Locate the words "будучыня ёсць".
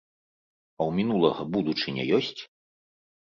1.57-2.41